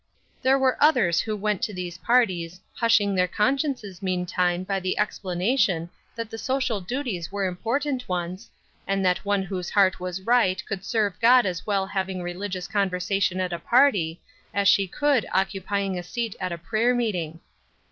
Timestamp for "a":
13.53-13.59, 15.99-16.03, 16.51-16.57